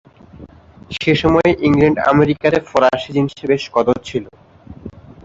[0.97, 4.23] সেসময় ইংল্যান্ড-আমেরিকাতে ফরাসি জিনিসের বেশ কদর ছিল।